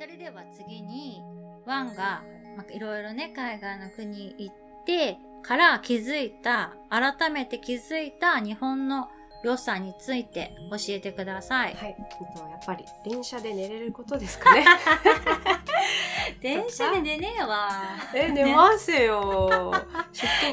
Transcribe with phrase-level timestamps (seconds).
[0.00, 1.22] それでは次に
[1.66, 2.22] ワンが
[2.56, 4.54] まあいろいろね海外の国行っ
[4.86, 9.10] てから気づいた改めて気づいた日本の
[9.44, 11.74] 良さについて教えてください。
[11.74, 14.64] はい、えっとやっぱり電車で寝れることですかね。
[16.40, 17.68] 電車で寝ねえわ。
[18.16, 19.70] え、寝ますよ。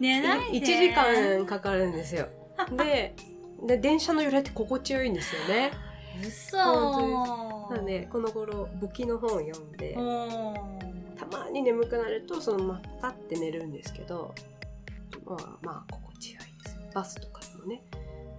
[0.00, 2.26] 寝ないで1時間かかるんですよ。
[2.72, 3.14] で、
[3.62, 5.70] で電車の揺れって心地よいんですよね。
[6.26, 6.56] 嘘。
[6.58, 11.16] 本なので、この頃、簿記の本を読んで、うん。
[11.16, 14.34] たまに眠くなると、そのままパッて寝るんですけど、
[15.26, 16.76] まあまあ、心地よいです。
[16.94, 17.82] バスとかでもね。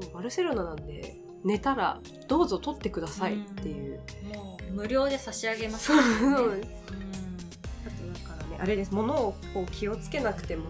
[0.00, 4.00] もうバルセロナなんで、寝たらどうぞ取ってくださいっていう。
[4.34, 5.94] もう無料で差し上げます。
[5.94, 6.56] ねそう。
[6.56, 6.68] です
[7.86, 8.92] あとだからねあれです。
[8.92, 10.66] 物をこう気をつけなくても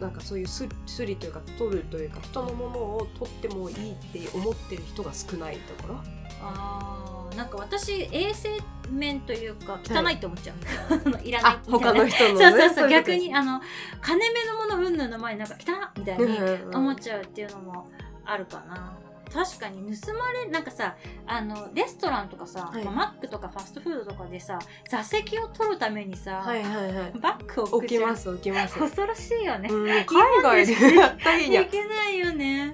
[0.00, 6.00] なんかそういうススリというか取るというか人のものを取ってもいいって思ってる人が少ないところ？
[6.42, 8.50] あーなんか私衛生
[8.90, 11.94] 面というか汚いって思っちゃう、 い、らないあみたいな。
[11.94, 13.60] 他の人の、ね、 そうそうそうい逆にあの
[14.00, 16.76] 金目のものうんぬんの前になんか汚っみたいにうん。
[16.76, 17.88] 思っちゃうっていうのも
[18.24, 18.96] あるかな
[19.32, 22.84] 確かに盗まれなんかさあのレストランとかさ、はい。
[22.84, 24.58] まあマックとかファストフードとかでさ
[24.88, 27.12] 座席を取るためにさ、はいはいはい。
[27.20, 30.04] バッグを置きます起きます、 恐ろしいよね、うん、海
[30.42, 32.72] 外でやった日に いけないよね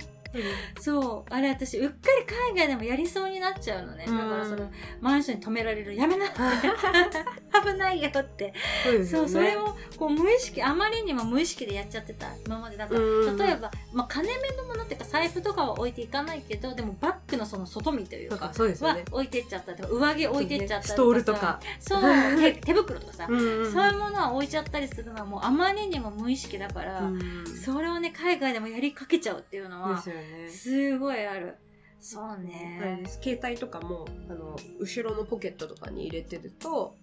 [0.81, 1.33] そう。
[1.34, 4.05] あれ私うっかり海外でもやりそうになっちゃうのね。
[4.06, 8.53] だからそのマンションに止められるやめな 危ないよって。
[8.84, 9.28] そうですよね。
[9.28, 13.00] そうそれをこう無意識あまりにも無意識でやっちゃってた今までだから。
[13.00, 13.37] うん。
[13.37, 20.92] 例えば、まあ、金目のものっていうか財布とかは置いていかないけどでもバッグのその外見というかかそうですよはね置いてっちゃったりとか上着置いてっちゃったりとかさ。
[20.92, 21.61] ストールとか。
[21.81, 22.03] そう
[22.41, 27.47] 手手袋とかさ、うんうんそういうものは置いちゃったりするのはもうあまりにも無意識だから、うん。
[27.47, 27.80] それ
[28.12, 31.56] 海外でもやりかけちゃうっていうのはですごいある。
[32.00, 33.20] そうあれねです。
[33.22, 36.97] 携帯とかもあの後ろのポケットとかに入れてると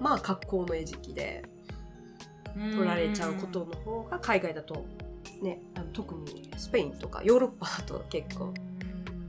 [0.00, 1.44] まあ格好の餌食で
[2.54, 4.86] 取られちゃうことの方が海外だと
[5.42, 8.73] ねあの特にスペインとかヨーロッパだと結構うん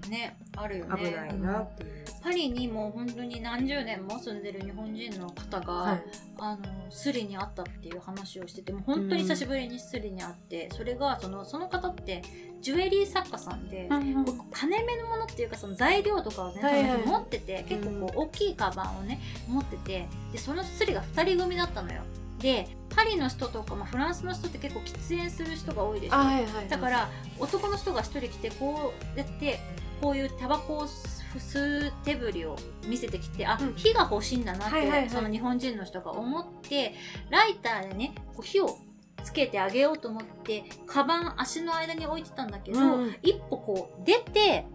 [0.09, 1.09] ねあるよね。
[1.09, 1.59] 危ないな。
[1.59, 2.05] っていう。
[2.21, 6.03] パリにもう本当に何十年も住んでる日本人の方が、はい。
[6.38, 12.23] あのスリに会ったっていう話をしててもう本当に久しぶりにスリに会って、それがそのその方って
[12.61, 13.95] ジュエリー作家さんで、こ
[14.31, 17.05] う金目のものっていうかその材料とかをね、はいはい。
[17.05, 22.01] 持ってて結構こう大きいカバンをね持っててでそのスリが2人組だったのよ。
[22.39, 29.59] でパリの人とか、まあ、フランスの人って結構喫煙する人が多いでしょ、あはいはいだから男の人が1人来てこうやって
[30.05, 32.55] こういうタバコを吸う手振りを
[32.85, 33.73] 見せてきてあ、うん。
[33.73, 35.09] 火が欲しいんだなって、はいはいはい。
[35.09, 36.93] その日本人の人が思って
[37.31, 38.77] ライターでねこう火を
[39.23, 43.16] つけてあげようと思ってカバン足の間に置いてたんだけど、うん。
[43.23, 44.67] 一歩こう出て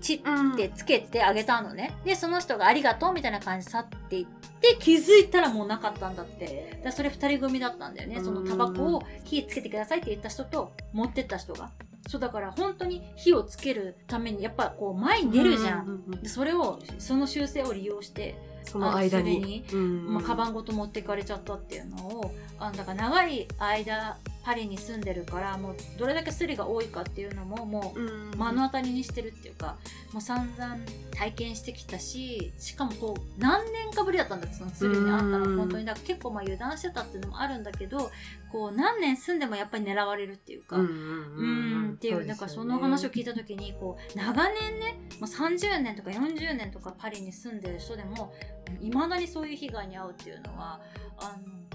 [0.00, 1.92] チッてつけてあげたのね。
[2.04, 4.26] でその人が「ありがとう」みたいな感じで去っていっ
[4.60, 6.80] て気づいたらもうなかったんだって。
[6.84, 8.20] だそれ2人組だったんだよね。
[8.22, 11.72] そのタバコを火つけてくださいって言った人と持ってった人が
[12.08, 28.30] そうだから本当に火をつけるためにやっぱこう前に出るじゃん、うううんでそれをその習性を利用して、その間あのに、うんまあ、カバンごと持っていかれちゃったっていうのをあのだから長い間パリに住んでるからもうどれだけスリが多いかっていうのももううん。
[28.36, 29.76] 目の当たりにしてるっていうか
[30.12, 30.76] もう散々
[31.14, 35.56] 体験してきたししかもこう何年かぶりだったんだそのスリにあったうん。
[35.56, 35.84] の本当に。
[35.84, 38.10] だから結構まあ油断してたっていうのもあるんだけど
[38.50, 40.76] こう何年住んでもやっぱり狙われるっていうか。
[40.76, 48.32] うんうんっていうだからその話を聞いた時にこう長年ねもう30年とか40年とかパリに住んでる人でも
[48.80, 50.80] いまだにそういう被害に遭うっていうのは
[51.18, 51.71] あの